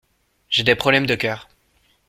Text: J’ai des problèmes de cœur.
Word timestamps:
J’ai 0.49 0.63
des 0.63 0.73
problèmes 0.73 1.05
de 1.05 1.13
cœur. 1.13 1.47